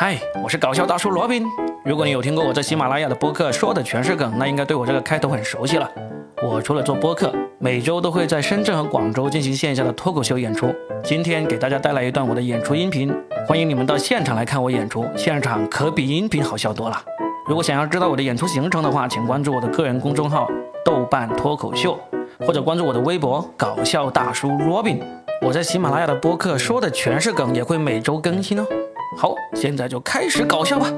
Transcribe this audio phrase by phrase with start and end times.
[0.00, 1.44] 嗨，我是搞笑大叔罗宾。
[1.84, 5.90] 如果你有听过我在喜马拉雅的播客，说的全是梗，那应该对我这个开头很熟悉了。
[6.40, 10.72] 我除了做播客，每周都会在深圳和广州进行线下的脱口秀演出。
[11.02, 13.12] 今天给大家带来一段我的演出音频，
[13.44, 17.02] 欢迎你们到现场来看我演出，现场可比音频好笑多了。
[17.48, 20.46] 如果想要知道我的演出行程的话，请关注我的个人公众号
[20.86, 21.98] “豆瓣脱口秀”，
[22.46, 25.02] 或者关注我的微博“搞笑大叔罗宾”。
[25.42, 28.64] 我在喜马拉雅的播客说的全是梗，也会每周更新哦。
[29.16, 30.92] 好，现在就开始搞笑吧。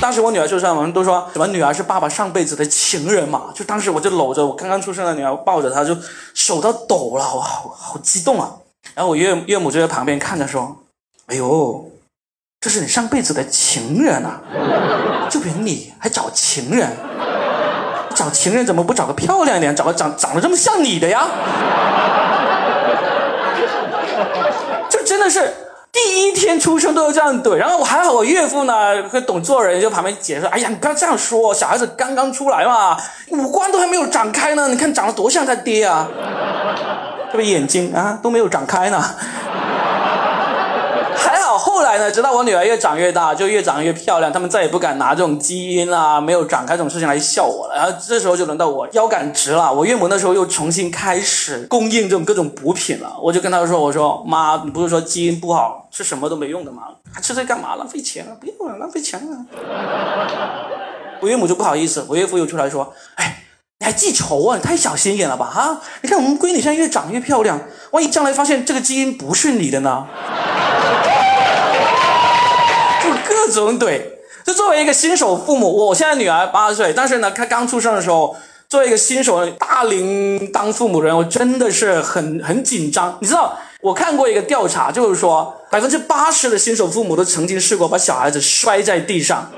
[0.00, 3.46] 当时我女儿出生，我们都说什么女儿是爸爸上辈子的情人嘛。
[3.54, 5.96] 就当时我就搂着我刚刚出生的女儿，抱着她，就
[6.34, 8.56] 手都抖了，我好好激动啊。
[8.94, 10.76] 然后我岳岳母就在旁边看着说
[11.26, 11.90] ：“哎呦，
[12.60, 14.42] 这是你上辈子的情人啊！
[15.30, 16.90] 就凭你还找情人？
[18.16, 21.24] 找情人怎么不找个漂亮一点，找个长长得这么像你的呀？”
[24.90, 25.54] 就真的是。
[25.92, 32.94] 第一天出生都要这样怼，然后我还好，我岳父呢会懂做人，就旁边解释：“哎呀，你不要这样说，小孩子刚刚出来嘛，
[33.30, 36.06] 五官都还没有长开呢，你看长得多像他爹啊，
[37.32, 39.02] 这个眼睛啊都没有长开呢。”
[41.58, 42.10] 后来呢？
[42.10, 47.74] 直到我女儿越长越大，就越长越漂亮，他们再也不敢拿这种基因啊没有长开这种事情来笑我了。
[47.76, 49.72] 然后这时候就轮到我腰杆直了。
[49.72, 53.16] 我岳母那时候又重新开始供应这种各种补品了。
[53.22, 56.82] 我就跟她说：“我说妈，你不是说基因不好，吃什么都没用的吗？
[57.12, 57.76] 还吃这干嘛？
[57.76, 58.32] 浪费钱啊！
[58.40, 59.46] 不用了，浪费钱啊！”
[61.20, 63.44] 我岳母就不好意思，我岳父又出来说：“哎，
[63.78, 64.56] 你还记仇啊？
[64.56, 65.46] 你太小心眼了吧？
[65.46, 65.80] 哈！
[66.02, 67.60] 你看我们闺女现在越长越漂亮，
[67.92, 70.06] 万一将来发现这个基因不是你的呢？”
[73.06, 74.00] 就各种怼，
[74.44, 78.36] 就作为一个新手父母，我现在女儿八岁，但是呢，她刚出生的时候，
[78.68, 83.16] 作为一个新手大龄当父母的人，我真的是很很紧张。
[83.20, 89.50] 你知道，我看过一个调查，就是说百分之八十的新手父母都曾经试过把小孩子摔在地上。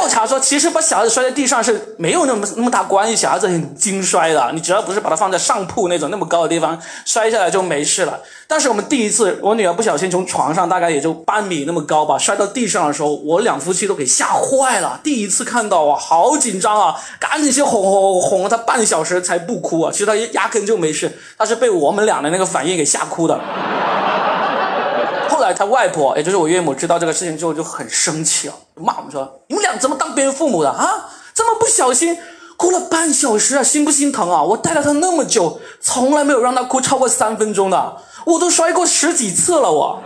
[0.00, 4.50] 调查说，其实把小孩子摔在地上是没有那么那么大关系，小孩子很经摔的。
[4.54, 8.18] 你只要不是把它放在上铺那种那么高的地方，摔下来就没事了。
[8.48, 14.98] 但是我们第一次，我女儿不小心从床上大概也就半米那么高吧，摔到地上的时候，我两夫妻都给吓坏了。
[15.04, 19.92] 第一次看到啊，好紧张啊，赶紧去哄哄哄了她半小时才不哭啊。
[19.92, 23.38] 其实她压根就没事，她是被我们俩的那个反应给吓哭的。
[25.54, 31.10] 他外婆，也就是我岳母，知道这个事情之后就很生气了，骂我们说：“你们俩怎么当别人父母的啊？
[31.34, 32.18] 这么不小心，
[32.56, 34.42] 哭了半小时啊，心不心疼啊？
[34.42, 40.02] 我带了他那么久，从来没有让他哭超过三分钟的，我都摔过十几次了，我。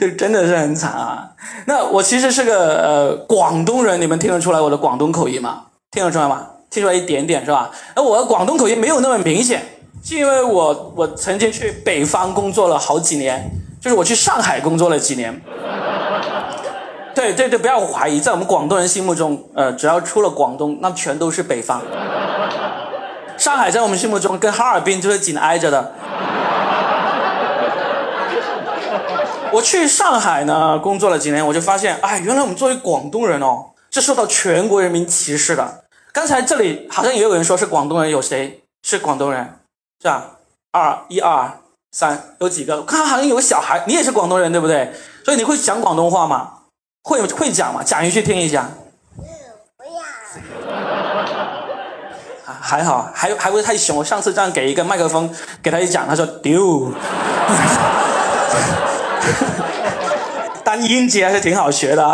[0.00, 1.30] 就真的是很惨啊。
[1.66, 5.64] 那我其实是个呃广东人，你们听得出来我的广东口音吗？
[5.90, 6.46] 听得出来吗？
[6.70, 7.70] 听出来一点点是吧？
[7.94, 9.73] 那我的广东口音没有那么明显。
[10.04, 13.50] 是因为我我曾经去北方工作了好几年，
[13.80, 15.40] 就是我去上海工作了几年。
[17.14, 21.80] 对对对，不要怀疑，在我们广东人心目中，呃，只要出了广东，那全都是北方。
[23.38, 25.94] 上海在我们心目中跟哈尔滨就是紧挨着的。
[29.52, 35.84] 我去上海呢工作了几年，我就发现，哎，原来我们作为广东人哦，是受到全国人民歧视的。
[36.12, 39.60] 刚才这里好像也有人说是广东人，有谁是广东人？
[40.00, 40.30] 是吧？
[40.72, 41.60] 二一二
[41.92, 42.78] 三，有几个？
[42.78, 44.92] 我看好像有个小孩，你也是广东人对不对？
[45.24, 46.50] 所以你会讲广东话吗？
[47.02, 47.82] 会会讲吗？
[47.84, 48.68] 讲一句听一下。
[49.76, 49.90] 不要。
[52.60, 53.96] 还好，还还不是太凶。
[53.96, 56.92] 我上次这样给一个麦克风给他一讲，他说丢。
[60.64, 62.12] 单音节还是挺好学的。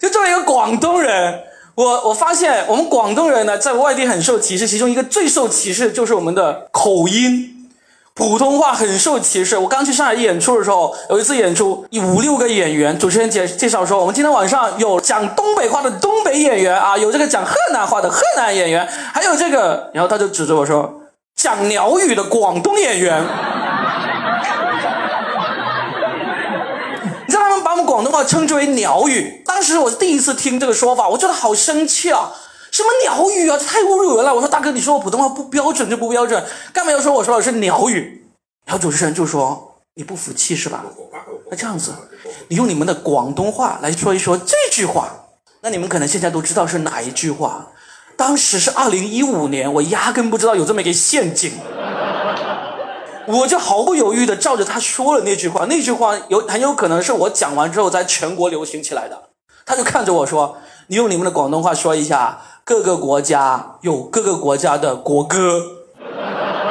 [0.00, 1.42] 就作为一个广东人。
[1.76, 7.68] 我我发现我们广东人呢，在外地很受歧视，其中一个最受歧视就是我们的口音，
[8.14, 9.58] 普通话很受歧视。
[9.58, 21.02] 我刚去上海演出的时候，有一次演出，五六个演员，主持人介介绍说，我们今天晚上有讲东北话的东北演员啊，有这个讲河南话的河南演员，还有这个，然后他就指着我说，
[21.34, 23.22] 讲鸟语的广东演员。
[28.16, 29.42] 我们广东话称之为鸟语。
[29.44, 32.32] 当时我第一次听这个说法，我觉得好生气啊！
[32.72, 34.34] 什么鸟语啊，这太侮辱人了！
[34.34, 36.42] 我说大哥，你说我普通话不标准就不标准，
[36.72, 38.26] 干嘛要说我说的是鸟语？
[38.64, 40.84] 然后主持人就说你不服气是吧？
[41.50, 41.94] 那这样子，
[42.48, 45.10] 你用你们的广东话来说一说这句话。
[45.60, 47.68] 那你们可能现在都知道是哪一句话？
[48.16, 51.52] 当时是二零一五年，我压根不知道有这么一个陷阱。
[53.26, 59.22] 我就毫不犹豫的照着他说了那句话，那句话有很有可能是我讲完之后在全国流行起来的。
[59.64, 65.60] 他就看着我说：“你用你们的广东话说一下，各个国家有各个国家的国歌。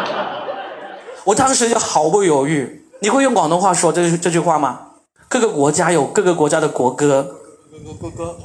[1.25, 4.79] 我当时就毫不犹豫，你会用广东话说这这句话吗？
[5.27, 7.35] 各个国家有各个国家的国歌。
[7.99, 8.37] 哥哥哥，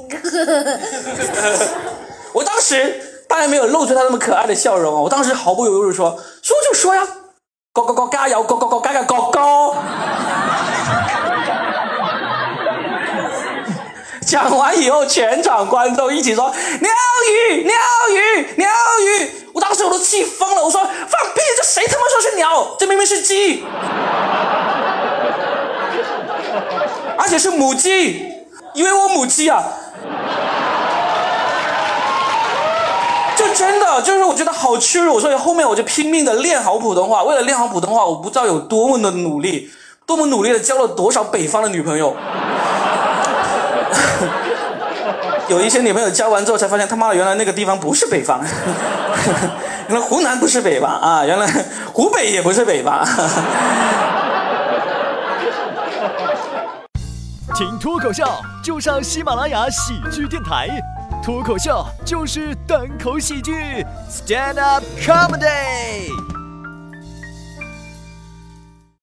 [2.32, 5.00] 我当时当然没有露出他那么可爱的笑容啊！
[5.02, 7.06] 我当时毫不犹豫的说：“说就说呀，
[7.72, 9.40] 各个国家有各个国加油，国歌。”
[14.26, 16.90] 讲完以后，全场观众一起说：“鸟
[17.50, 17.74] 语，鸟
[18.10, 18.68] 语，鸟
[19.00, 20.90] 语！”我当时我都气疯了，我说：“放
[21.34, 21.40] 屁！
[21.56, 22.76] 这谁他妈说是鸟？
[22.78, 23.64] 这明明是鸡，
[27.16, 29.64] 而且是母鸡，以为我母鸡啊！”
[33.54, 37.24] 真的就是我觉得好屈辱，所以后面我就拼命的练好普通话。
[37.24, 39.70] 为了练好普通话，我不知道有多么的努力，
[40.06, 42.16] 多么努力的交了多少北方的女朋友。
[45.48, 48.40] 有一些女朋友交完之后才发现，他妈的，原来那个地方不是北方，
[49.88, 51.46] 原来湖南不是北方啊，原来
[51.92, 53.04] 湖北也不是北方。
[57.56, 58.24] 听脱口秀
[58.62, 60.68] 就上喜马拉雅喜剧电台，
[61.22, 63.52] 脱口秀就是单口喜剧
[64.08, 66.39] ，Stand up comedy。